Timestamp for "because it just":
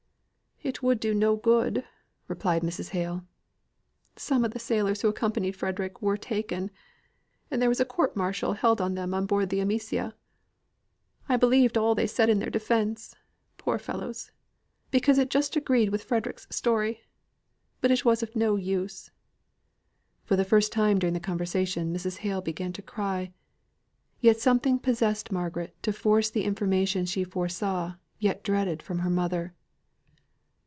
14.91-15.55